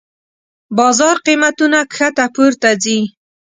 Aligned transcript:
بازار 0.77 1.15
قېمتونه 1.25 1.79
کښته 1.93 2.25
پورته 2.35 2.69
ځي. 2.83 2.99